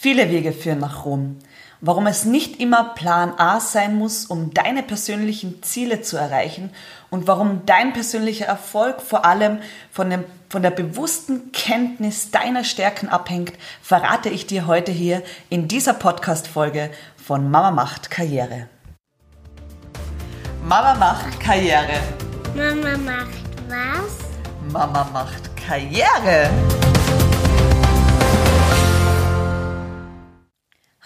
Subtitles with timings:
[0.00, 1.38] Viele Wege führen nach Rom.
[1.80, 6.70] Warum es nicht immer Plan A sein muss, um deine persönlichen Ziele zu erreichen
[7.10, 9.58] und warum dein persönlicher Erfolg vor allem
[9.90, 15.66] von, dem, von der bewussten Kenntnis deiner Stärken abhängt, verrate ich dir heute hier in
[15.66, 18.68] dieser Podcast-Folge von Mama macht Karriere.
[20.62, 21.98] Mama macht Karriere.
[22.54, 24.72] Mama macht was?
[24.72, 26.50] Mama macht Karriere.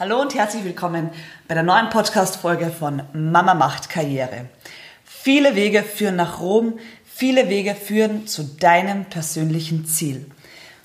[0.02, 1.10] Hallo und herzlich willkommen
[1.46, 4.46] bei der neuen Podcast-Folge von Mama macht Karriere.
[5.04, 10.26] Viele Wege führen nach Rom, viele Wege führen zu deinem persönlichen Ziel.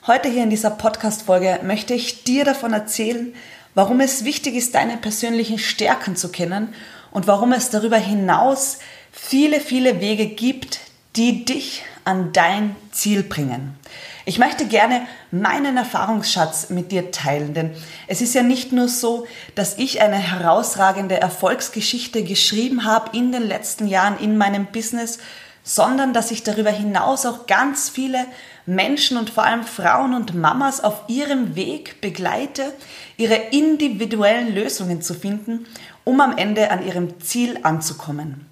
[0.05, 3.33] Heute hier in dieser Podcast-Folge möchte ich dir davon erzählen,
[3.73, 6.75] warum es wichtig ist, deine persönlichen Stärken zu kennen
[7.09, 8.77] und warum es darüber hinaus
[9.11, 10.79] viele, viele Wege gibt,
[11.15, 13.79] die dich an dein Ziel bringen.
[14.27, 17.71] Ich möchte gerne meinen Erfahrungsschatz mit dir teilen, denn
[18.07, 23.43] es ist ja nicht nur so, dass ich eine herausragende Erfolgsgeschichte geschrieben habe in den
[23.43, 25.19] letzten Jahren in meinem Business,
[25.63, 28.25] sondern dass ich darüber hinaus auch ganz viele
[28.65, 32.73] Menschen und vor allem Frauen und Mamas auf ihrem Weg begleite,
[33.15, 35.67] ihre individuellen Lösungen zu finden,
[36.03, 38.46] um am Ende an ihrem Ziel anzukommen.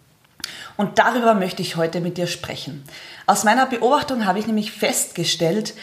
[0.78, 2.84] Und darüber möchte ich heute mit dir sprechen.
[3.26, 5.74] Aus meiner Beobachtung habe ich nämlich festgestellt,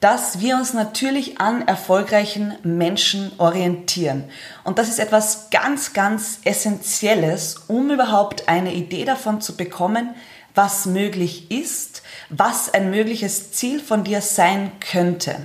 [0.00, 4.24] dass wir uns natürlich an erfolgreichen Menschen orientieren.
[4.64, 10.10] Und das ist etwas ganz, ganz Essentielles, um überhaupt eine Idee davon zu bekommen,
[10.56, 15.36] was möglich ist, was ein mögliches Ziel von dir sein könnte.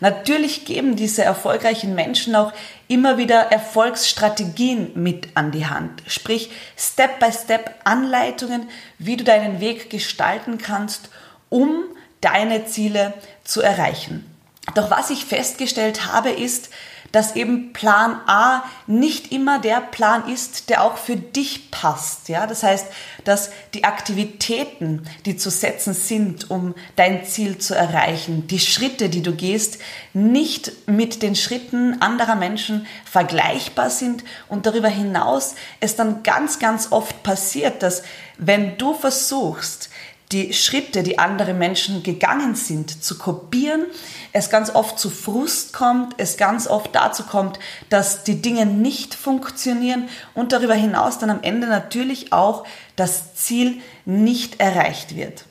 [0.00, 2.52] Natürlich geben diese erfolgreichen Menschen auch
[2.88, 6.02] immer wieder Erfolgsstrategien mit an die Hand.
[6.06, 11.10] Sprich, Step-by-Step Anleitungen, wie du deinen Weg gestalten kannst,
[11.50, 11.84] um
[12.20, 14.24] deine Ziele zu erreichen.
[14.74, 16.70] Doch was ich festgestellt habe, ist,
[17.12, 22.28] dass eben Plan A nicht immer der Plan ist, der auch für dich passt.
[22.28, 22.86] Ja, das heißt,
[23.24, 29.22] dass die Aktivitäten, die zu setzen sind, um dein Ziel zu erreichen, die Schritte, die
[29.22, 29.78] du gehst,
[30.12, 36.92] nicht mit den Schritten anderer Menschen vergleichbar sind und darüber hinaus es dann ganz, ganz
[36.92, 38.02] oft passiert, dass
[38.38, 39.90] wenn du versuchst,
[40.32, 43.86] die Schritte, die andere Menschen gegangen sind, zu kopieren,
[44.32, 47.58] es ganz oft zu Frust kommt, es ganz oft dazu kommt,
[47.88, 52.64] dass die Dinge nicht funktionieren und darüber hinaus dann am Ende natürlich auch
[52.96, 55.44] das Ziel nicht erreicht wird.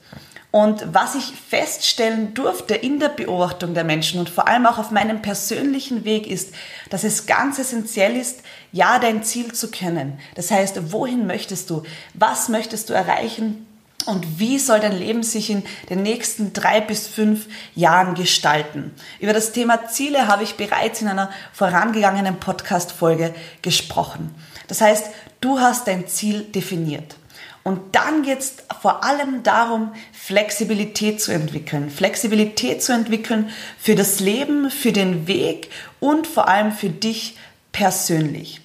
[0.51, 4.91] Und was ich feststellen durfte in der Beobachtung der Menschen und vor allem auch auf
[4.91, 6.53] meinem persönlichen Weg ist,
[6.89, 10.19] dass es ganz essentiell ist, ja, dein Ziel zu kennen.
[10.35, 11.83] Das heißt, wohin möchtest du?
[12.13, 13.66] Was möchtest du erreichen?
[14.07, 18.93] Und wie soll dein Leben sich in den nächsten drei bis fünf Jahren gestalten.
[19.19, 24.33] Über das Thema Ziele habe ich bereits in einer vorangegangenen Podcast-Folge gesprochen.
[24.67, 25.07] Das heißt,
[25.41, 27.15] du hast dein Ziel definiert.
[27.63, 31.89] Und dann geht es vor allem darum, Flexibilität zu entwickeln.
[31.89, 35.69] Flexibilität zu entwickeln für das Leben, für den Weg
[35.99, 37.35] und vor allem für dich
[37.73, 38.61] persönlich.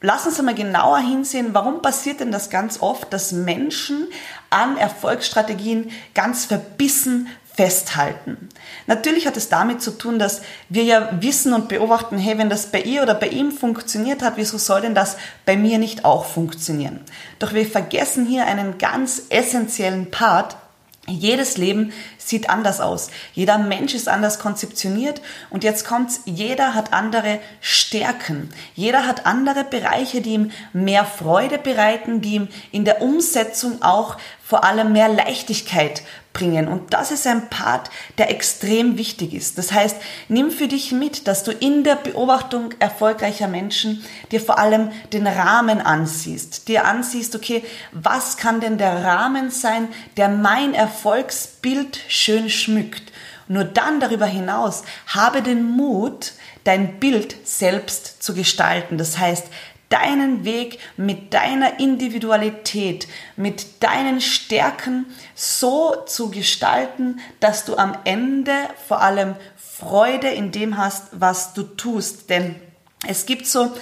[0.00, 4.08] Lass uns einmal genauer hinsehen, warum passiert denn das ganz oft, dass Menschen
[4.50, 8.50] an Erfolgsstrategien ganz verbissen festhalten.
[8.86, 12.66] Natürlich hat es damit zu tun, dass wir ja wissen und beobachten, hey, wenn das
[12.66, 16.26] bei ihr oder bei ihm funktioniert hat, wieso soll denn das bei mir nicht auch
[16.26, 17.00] funktionieren?
[17.38, 20.56] Doch wir vergessen hier einen ganz essentiellen Part,
[21.06, 21.92] jedes Leben
[22.28, 23.10] sieht anders aus.
[23.32, 25.20] Jeder Mensch ist anders konzeptioniert
[25.50, 28.50] und jetzt kommt's, jeder hat andere Stärken.
[28.74, 34.16] Jeder hat andere Bereiche, die ihm mehr Freude bereiten, die ihm in der Umsetzung auch
[34.46, 36.68] vor allem mehr Leichtigkeit bringen.
[36.68, 39.58] Und das ist ein Part, der extrem wichtig ist.
[39.58, 39.96] Das heißt,
[40.28, 45.26] nimm für dich mit, dass du in der Beobachtung erfolgreicher Menschen dir vor allem den
[45.26, 46.68] Rahmen ansiehst.
[46.68, 50.74] Dir ansiehst, okay, was kann denn der Rahmen sein, der mein
[51.66, 53.12] Erfolgsbild schön schmückt?
[53.48, 56.32] Nur dann darüber hinaus habe den Mut,
[56.64, 58.98] dein Bild selbst zu gestalten.
[58.98, 59.46] Das heißt,
[59.88, 68.52] deinen Weg mit deiner Individualität, mit deinen Stärken so zu gestalten, dass du am Ende
[68.88, 72.30] vor allem Freude in dem hast, was du tust.
[72.30, 72.56] Denn
[73.06, 73.72] es gibt so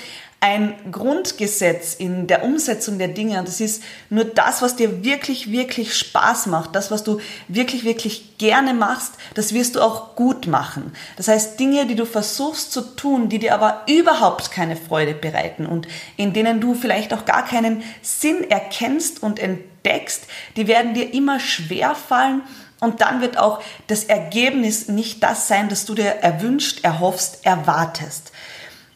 [0.45, 5.51] ein Grundgesetz in der Umsetzung der Dinge und das ist nur das, was dir wirklich,
[5.51, 7.19] wirklich Spaß macht, das, was du
[7.49, 10.93] wirklich, wirklich gerne machst, das wirst du auch gut machen.
[11.17, 15.65] Das heißt, Dinge, die du versuchst zu tun, die dir aber überhaupt keine Freude bereiten
[15.65, 15.89] und
[16.19, 20.25] in denen du vielleicht auch gar keinen Sinn erkennst und entdeckst,
[20.59, 22.43] die werden dir immer schwer fallen
[22.81, 28.31] und dann wird auch das Ergebnis nicht das sein, das du dir erwünscht, erhoffst, erwartest.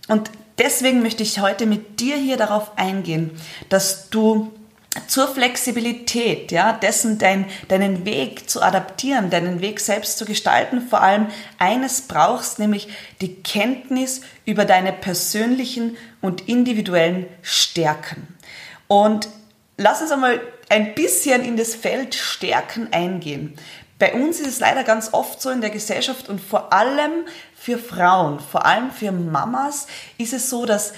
[0.09, 3.31] Und deswegen möchte ich heute mit dir hier darauf eingehen,
[3.69, 4.53] dass du
[5.07, 11.03] zur Flexibilität, ja, dessen dein, deinen Weg zu adaptieren, deinen Weg selbst zu gestalten, vor
[11.03, 11.29] allem
[11.59, 12.89] eines brauchst, nämlich
[13.21, 18.27] die Kenntnis über deine persönlichen und individuellen Stärken.
[18.89, 19.29] Und
[19.77, 23.55] lass uns einmal ein bisschen in das Feld Stärken eingehen.
[23.99, 27.79] Bei uns ist es leider ganz oft so in der Gesellschaft und vor allem für
[27.79, 30.93] Frauen, vor allem für Mamas, ist es so, dass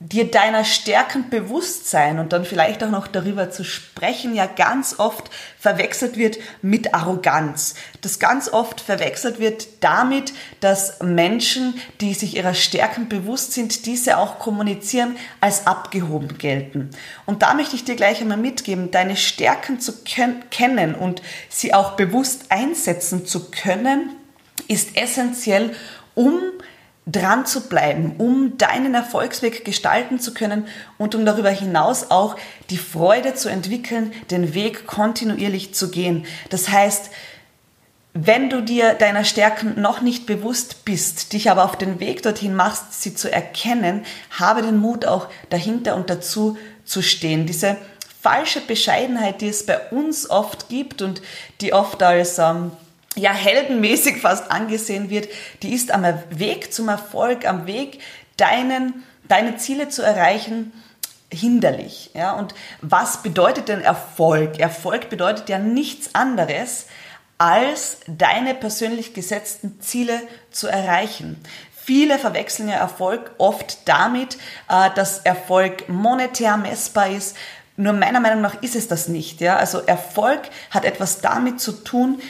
[0.00, 5.00] dir deiner Stärken bewusst sein und dann vielleicht auch noch darüber zu sprechen, ja ganz
[5.00, 5.28] oft
[5.58, 7.74] verwechselt wird mit Arroganz.
[8.00, 14.18] Das ganz oft verwechselt wird damit, dass Menschen, die sich ihrer Stärken bewusst sind, diese
[14.18, 16.90] auch kommunizieren, als abgehoben gelten.
[17.26, 21.92] Und da möchte ich dir gleich einmal mitgeben, deine Stärken zu kennen und sie auch
[21.92, 24.14] bewusst einsetzen zu können,
[24.68, 25.74] ist essentiell,
[26.14, 26.38] um
[27.10, 30.66] dran zu bleiben, um deinen Erfolgsweg gestalten zu können
[30.98, 32.36] und um darüber hinaus auch
[32.70, 36.26] die Freude zu entwickeln, den Weg kontinuierlich zu gehen.
[36.50, 37.10] Das heißt,
[38.12, 42.54] wenn du dir deiner Stärken noch nicht bewusst bist, dich aber auf den Weg dorthin
[42.54, 47.46] machst, sie zu erkennen, habe den Mut auch dahinter und dazu zu stehen.
[47.46, 47.76] Diese
[48.20, 51.22] falsche Bescheidenheit, die es bei uns oft gibt und
[51.60, 52.72] die oft als ähm,
[53.18, 55.28] ja heldenmäßig fast angesehen wird,
[55.62, 58.00] die ist am Weg zum Erfolg, am Weg
[58.36, 60.72] deinen, deine Ziele zu erreichen,
[61.30, 62.10] hinderlich.
[62.14, 62.32] Ja?
[62.32, 64.58] Und was bedeutet denn Erfolg?
[64.58, 66.86] Erfolg bedeutet ja nichts anderes,
[67.38, 70.20] als deine persönlich gesetzten Ziele
[70.50, 71.40] zu erreichen.
[71.84, 74.36] Viele verwechseln ja Erfolg oft damit,
[74.68, 77.36] äh, dass Erfolg monetär messbar ist.
[77.76, 79.40] Nur meiner Meinung nach ist es das nicht.
[79.40, 79.56] Ja?
[79.56, 82.20] Also Erfolg hat etwas damit zu tun,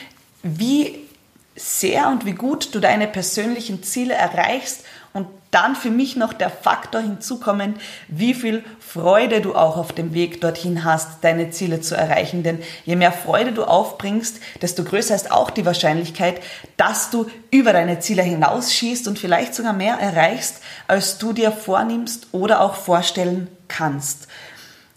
[0.42, 1.08] wie
[1.56, 6.50] sehr und wie gut du deine persönlichen Ziele erreichst und dann für mich noch der
[6.50, 7.76] Faktor hinzukommen,
[8.08, 12.42] wie viel Freude du auch auf dem Weg dorthin hast, deine Ziele zu erreichen.
[12.42, 16.40] Denn je mehr Freude du aufbringst, desto größer ist auch die Wahrscheinlichkeit,
[16.76, 22.28] dass du über deine Ziele hinausschießt und vielleicht sogar mehr erreichst, als du dir vornimmst
[22.32, 24.28] oder auch vorstellen kannst.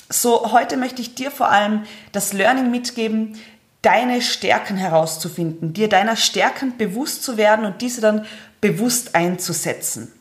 [0.09, 3.39] So, heute möchte ich dir vor allem das Learning mitgeben,
[3.81, 8.25] deine Stärken herauszufinden, dir deiner Stärken bewusst zu werden und diese dann
[8.59, 10.11] bewusst einzusetzen.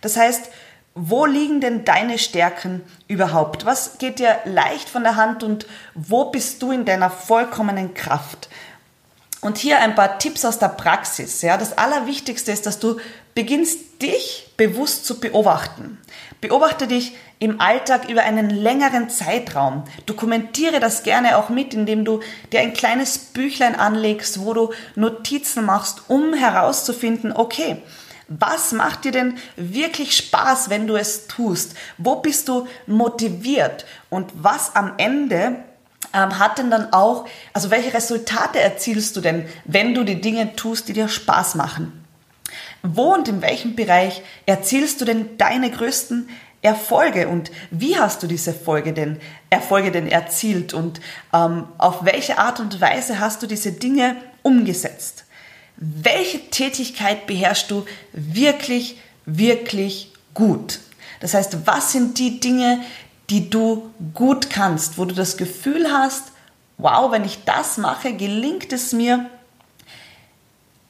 [0.00, 0.50] Das heißt,
[0.94, 3.64] wo liegen denn deine Stärken überhaupt?
[3.66, 8.48] Was geht dir leicht von der Hand und wo bist du in deiner vollkommenen Kraft?
[9.40, 11.42] Und hier ein paar Tipps aus der Praxis.
[11.42, 12.98] Ja, das Allerwichtigste ist, dass du
[13.34, 15.98] beginnst, dich bewusst zu beobachten.
[16.40, 19.84] Beobachte dich im Alltag über einen längeren Zeitraum.
[20.06, 22.20] Dokumentiere das gerne auch mit, indem du
[22.52, 27.78] dir ein kleines Büchlein anlegst, wo du Notizen machst, um herauszufinden, okay,
[28.28, 31.74] was macht dir denn wirklich Spaß, wenn du es tust?
[31.98, 33.84] Wo bist du motiviert?
[34.08, 35.56] Und was am Ende
[36.14, 40.56] ähm, hat denn dann auch, also welche Resultate erzielst du denn, wenn du die Dinge
[40.56, 42.03] tust, die dir Spaß machen?
[42.86, 46.28] Wo und in welchem Bereich erzielst du denn deine größten
[46.60, 51.00] Erfolge und wie hast du diese Folge denn, Erfolge denn erzielt und
[51.32, 55.24] ähm, auf welche Art und Weise hast du diese Dinge umgesetzt?
[55.76, 60.80] Welche Tätigkeit beherrschst du wirklich, wirklich gut?
[61.20, 62.80] Das heißt, was sind die Dinge,
[63.30, 66.32] die du gut kannst, wo du das Gefühl hast,
[66.76, 69.30] wow, wenn ich das mache, gelingt es mir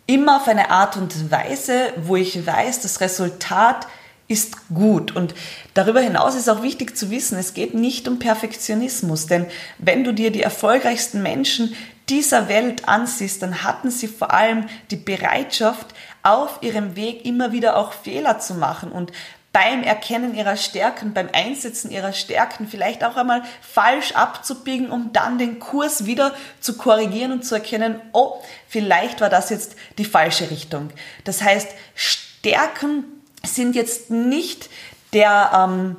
[0.07, 3.87] immer auf eine Art und Weise, wo ich weiß, das Resultat
[4.29, 5.15] ist gut.
[5.15, 5.35] Und
[5.75, 9.47] darüber hinaus ist auch wichtig zu wissen, es geht nicht um Perfektionismus, denn
[9.79, 11.75] wenn du dir die erfolgreichsten Menschen
[12.09, 17.77] dieser Welt ansiehst, dann hatten sie vor allem die Bereitschaft, auf ihrem Weg immer wieder
[17.77, 19.13] auch Fehler zu machen und
[19.55, 25.39] beim Erkennen ihrer Stärken, beim Einsetzen ihrer Stärken vielleicht auch einmal falsch abzubiegen, um dann
[25.39, 30.51] den Kurs wieder zu korrigieren und zu erkennen, oh, vielleicht war das jetzt die falsche
[30.51, 30.91] Richtung.
[31.23, 33.05] Das heißt, Stärken
[33.45, 34.71] sind jetzt nicht
[35.13, 35.99] der, ähm,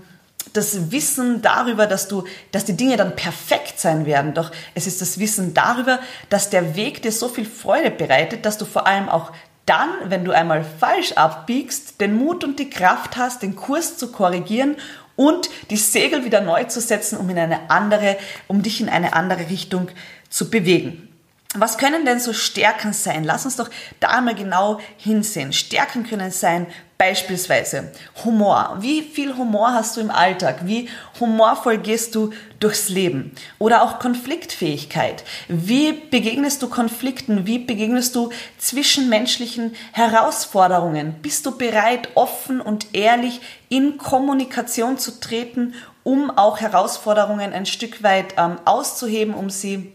[0.52, 4.34] das Wissen darüber, dass du, dass die Dinge dann perfekt sein werden.
[4.34, 8.58] Doch es ist das Wissen darüber, dass der Weg dir so viel Freude bereitet, dass
[8.58, 9.32] du vor allem auch
[9.66, 14.12] dann, wenn du einmal falsch abbiegst, den Mut und die Kraft hast, den Kurs zu
[14.12, 14.76] korrigieren
[15.16, 18.18] und die Segel wieder neu zu setzen, um in eine andere,
[18.48, 19.88] um dich in eine andere Richtung
[20.30, 21.15] zu bewegen.
[21.58, 23.24] Was können denn so Stärken sein?
[23.24, 23.70] Lass uns doch
[24.00, 25.54] da mal genau hinsehen.
[25.54, 27.92] Stärken können sein beispielsweise
[28.24, 28.78] Humor.
[28.80, 30.62] Wie viel Humor hast du im Alltag?
[30.64, 33.32] Wie humorvoll gehst du durchs Leben?
[33.60, 35.24] Oder auch Konfliktfähigkeit.
[35.48, 37.46] Wie begegnest du Konflikten?
[37.46, 41.16] Wie begegnest du zwischenmenschlichen Herausforderungen?
[41.22, 48.04] Bist du bereit, offen und ehrlich in Kommunikation zu treten, um auch Herausforderungen ein Stück
[48.04, 49.95] weit ähm, auszuheben, um sie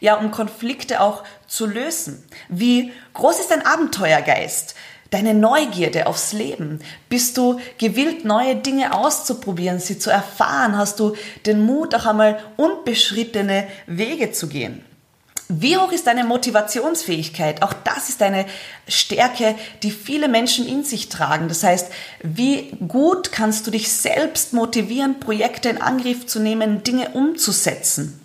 [0.00, 2.24] ja, um Konflikte auch zu lösen.
[2.48, 4.74] Wie groß ist dein Abenteuergeist?
[5.10, 6.80] Deine Neugierde aufs Leben?
[7.08, 10.76] Bist du gewillt, neue Dinge auszuprobieren, sie zu erfahren?
[10.76, 14.84] Hast du den Mut, auch einmal unbeschrittene Wege zu gehen?
[15.52, 17.62] Wie hoch ist deine Motivationsfähigkeit?
[17.62, 18.46] Auch das ist eine
[18.86, 21.48] Stärke, die viele Menschen in sich tragen.
[21.48, 21.90] Das heißt,
[22.22, 28.20] wie gut kannst du dich selbst motivieren, Projekte in Angriff zu nehmen, Dinge umzusetzen?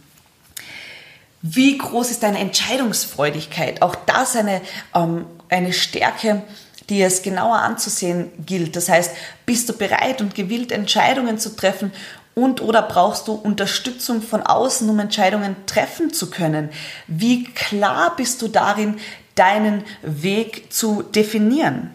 [1.48, 3.84] Wie groß ist deine Entscheidungsfreudigkeit?
[3.84, 4.62] Auch das eine,
[4.96, 6.42] ähm, eine Stärke,
[6.90, 8.76] die es genauer anzusehen gilt.
[8.76, 9.12] Das heißt,
[9.46, 11.92] bist du bereit und gewillt, Entscheidungen zu treffen
[12.34, 16.70] und oder brauchst du Unterstützung von außen, um Entscheidungen treffen zu können?
[17.06, 18.98] Wie klar bist du darin,
[19.36, 21.92] deinen Weg zu definieren?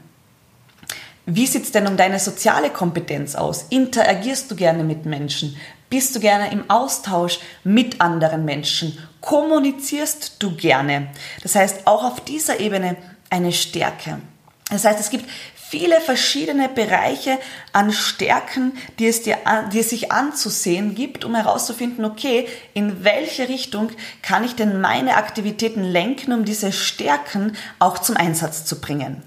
[1.27, 3.67] Wie sieht es denn um deine soziale Kompetenz aus?
[3.71, 5.57] Interagierst du gerne mit Menschen?
[5.91, 8.97] Bist du gerne im Austausch mit anderen Menschen?
[9.21, 11.09] Kommunizierst du gerne?
[11.43, 12.97] Das heißt, auch auf dieser Ebene
[13.29, 14.21] eine Stärke.
[14.71, 15.29] Das heißt, es gibt
[15.69, 17.39] viele verschiedene Bereiche
[17.73, 19.39] an Stärken, die es, dir,
[19.73, 23.91] die es sich anzusehen gibt, um herauszufinden, okay, in welche Richtung
[24.23, 29.25] kann ich denn meine Aktivitäten lenken, um diese Stärken auch zum Einsatz zu bringen.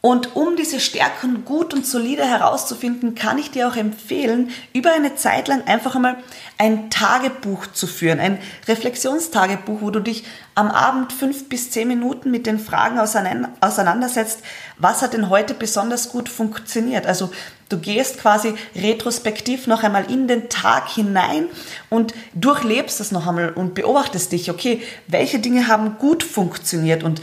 [0.00, 5.16] Und um diese Stärken gut und solide herauszufinden, kann ich dir auch empfehlen, über eine
[5.16, 6.18] Zeit lang einfach einmal
[6.56, 8.38] ein Tagebuch zu führen, ein
[8.68, 10.24] Reflexionstagebuch, wo du dich
[10.54, 14.40] am Abend fünf bis zehn Minuten mit den Fragen auseinandersetzt,
[14.76, 17.04] was hat denn heute besonders gut funktioniert.
[17.04, 17.30] Also
[17.68, 21.46] du gehst quasi retrospektiv noch einmal in den Tag hinein
[21.90, 27.20] und durchlebst das noch einmal und beobachtest dich, okay, welche Dinge haben gut funktioniert und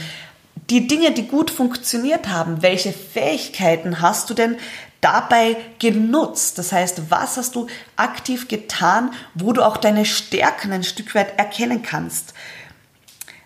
[0.69, 4.57] die Dinge, die gut funktioniert haben, welche Fähigkeiten hast du denn
[5.01, 6.57] dabei genutzt?
[6.57, 11.37] Das heißt, was hast du aktiv getan, wo du auch deine Stärken ein Stück weit
[11.37, 12.33] erkennen kannst?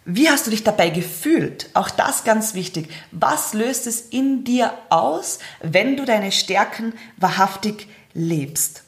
[0.05, 1.69] Wie hast du dich dabei gefühlt?
[1.73, 2.89] Auch das ganz wichtig.
[3.11, 8.83] Was löst es in dir aus, wenn du deine Stärken wahrhaftig lebst?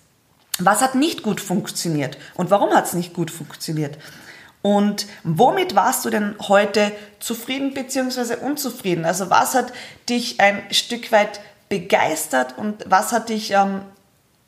[0.57, 3.97] Was hat nicht gut funktioniert und warum hat es nicht gut funktioniert?
[4.61, 8.35] Und womit warst du denn heute zufrieden bzw.
[8.35, 9.05] unzufrieden?
[9.05, 9.73] Also was hat
[10.07, 13.81] dich ein Stück weit begeistert und was hat dich ähm,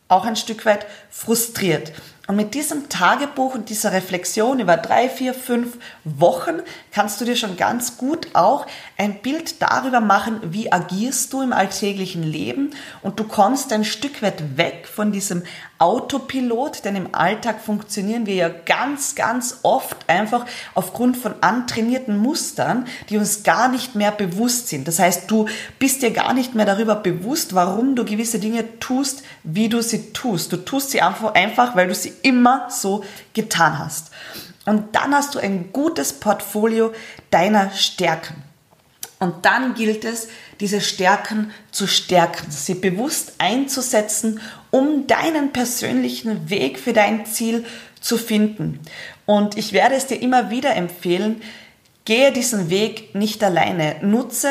[0.07, 1.93] auch ein Stück weit frustriert?
[2.25, 6.61] Und mit diesem Tagebuch und dieser Reflexion über drei, vier, fünf Wochen
[6.93, 8.65] kannst du dir schon ganz gut auch
[8.97, 12.69] ein Bild darüber machen, wie agierst du im alltäglichen Leben
[13.01, 15.43] und du kommst ein Stück weit weg von diesem
[15.79, 22.85] Autopilot, denn im Alltag funktionieren wir ja ganz, ganz oft einfach aufgrund von antrainierten Mustern,
[23.09, 24.87] die uns gar nicht mehr bewusst sind.
[24.87, 29.23] Das heißt, du bist dir gar nicht mehr darüber bewusst, warum du gewisse Dinge tust,
[29.43, 30.53] wie du sie tust.
[30.53, 33.03] Du tust sie einfach, weil du sie immer so
[33.33, 34.11] getan hast.
[34.65, 36.93] Und dann hast du ein gutes Portfolio
[37.31, 38.35] deiner Stärken.
[39.19, 40.27] Und dann gilt es,
[40.59, 44.39] diese Stärken zu stärken, sie bewusst einzusetzen,
[44.69, 47.65] um deinen persönlichen Weg für dein Ziel
[47.99, 48.79] zu finden.
[49.25, 51.41] Und ich werde es dir immer wieder empfehlen,
[52.05, 53.95] gehe diesen Weg nicht alleine.
[54.01, 54.49] Nutze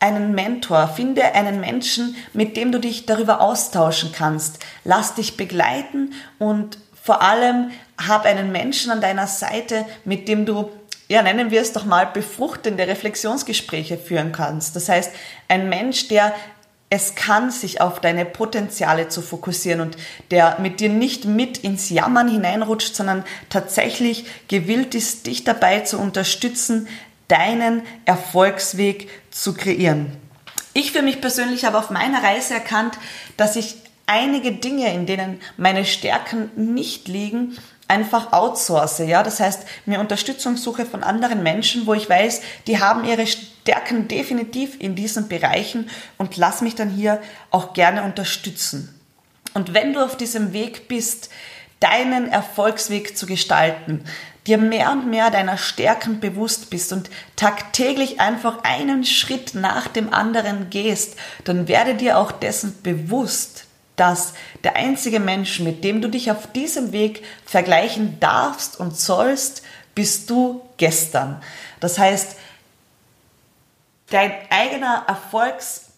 [0.00, 4.58] einen Mentor, finde einen Menschen, mit dem du dich darüber austauschen kannst.
[4.84, 10.70] Lass dich begleiten und vor allem hab einen Menschen an deiner Seite, mit dem du
[11.10, 14.76] ja, nennen wir es doch mal, befruchtende Reflexionsgespräche führen kannst.
[14.76, 15.10] Das heißt,
[15.48, 16.32] ein Mensch, der
[16.88, 19.96] es kann, sich auf deine Potenziale zu fokussieren und
[20.30, 25.98] der mit dir nicht mit ins Jammern hineinrutscht, sondern tatsächlich gewillt ist, dich dabei zu
[25.98, 26.86] unterstützen,
[27.26, 30.16] deinen Erfolgsweg zu kreieren.
[30.74, 32.98] Ich für mich persönlich habe auf meiner Reise erkannt,
[33.36, 33.76] dass ich
[34.10, 40.56] einige Dinge, in denen meine Stärken nicht liegen, einfach outsource, ja, das heißt, mir Unterstützung
[40.56, 45.88] suche von anderen Menschen, wo ich weiß, die haben ihre Stärken definitiv in diesen Bereichen
[46.18, 48.94] und lass mich dann hier auch gerne unterstützen.
[49.54, 51.30] Und wenn du auf diesem Weg bist,
[51.78, 54.04] deinen Erfolgsweg zu gestalten,
[54.46, 60.12] dir mehr und mehr deiner Stärken bewusst bist und tagtäglich einfach einen Schritt nach dem
[60.12, 63.66] anderen gehst, dann werde dir auch dessen bewusst,
[64.00, 64.32] dass
[64.64, 69.62] der einzige Mensch, mit dem du dich auf diesem Weg vergleichen darfst und sollst,
[69.94, 71.42] bist du gestern.
[71.80, 72.36] Das heißt,
[74.08, 75.90] dein eigener Erfolgs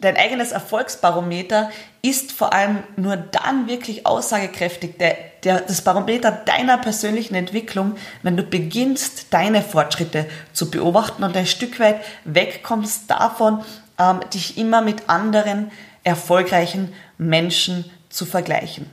[0.00, 6.78] Dein eigenes Erfolgsbarometer ist vor allem nur dann wirklich aussagekräftig, der, der, das Barometer deiner
[6.78, 13.64] persönlichen Entwicklung, wenn du beginnst, deine Fortschritte zu beobachten und ein Stück weit wegkommst davon,
[13.98, 15.72] ähm, dich immer mit anderen
[16.08, 18.90] erfolgreichen Menschen zu vergleichen.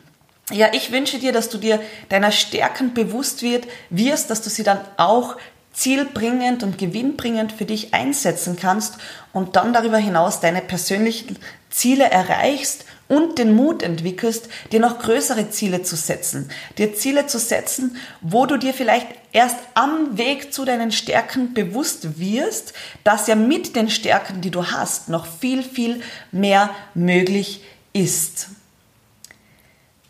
[0.52, 1.80] Ja, ich wünsche dir, dass du dir
[2.10, 5.38] deiner Stärken bewusst wirst, dass du sie dann auch
[5.74, 8.98] zielbringend und gewinnbringend für dich einsetzen kannst
[9.34, 11.38] und dann darüber hinaus deine persönlichen
[11.75, 16.50] Ziele erreichst und den Mut entwickelst, dir noch größere Ziele zu setzen.
[16.77, 22.17] Dir Ziele zu setzen, wo du dir vielleicht erst am Weg zu deinen Stärken bewusst
[22.17, 26.01] wirst, dass ja mit den Stärken, die du hast, noch viel, viel
[26.32, 28.48] mehr möglich ist.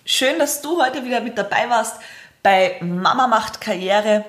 [0.05, 1.95] Schön, dass du heute wieder mit dabei warst
[2.45, 4.23] bei Mama macht Karriere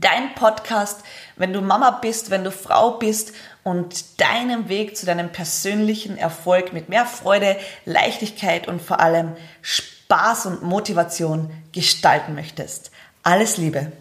[0.00, 1.02] dein Podcast,
[1.36, 3.32] wenn du Mama bist, wenn du Frau bist
[3.62, 10.46] und deinen Weg zu deinem persönlichen Erfolg mit mehr Freude, Leichtigkeit und vor allem Spaß
[10.46, 12.90] und Motivation gestalten möchtest.
[13.22, 13.92] Alles Liebe.